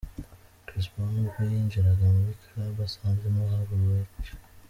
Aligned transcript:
Chris 0.65 0.85
Brown 0.91 1.15
ubwo 1.23 1.39
yinjiraga 1.51 2.05
muri 2.15 2.33
club 2.43 2.75
asanzemo 2.87 3.41
Karrueche. 3.51 4.33